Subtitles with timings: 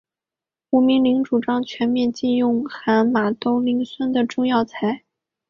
[0.71, 5.03] 吴明铃主张全面禁用含马兜铃酸的中药材。